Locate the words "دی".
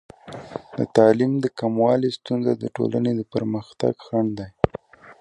4.39-4.49